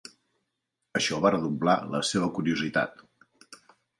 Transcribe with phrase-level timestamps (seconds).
[0.99, 3.07] Això va redoblar la seva curiositat.